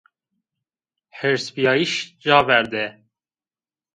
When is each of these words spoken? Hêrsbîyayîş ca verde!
Hêrsbîyayîş 1.17 1.93
ca 2.23 2.39
verde! 2.47 2.85